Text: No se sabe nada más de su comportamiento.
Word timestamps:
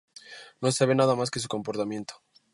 No 0.61 0.71
se 0.71 0.79
sabe 0.79 0.95
nada 0.95 1.13
más 1.15 1.29
de 1.29 1.39
su 1.39 1.47
comportamiento. 1.47 2.15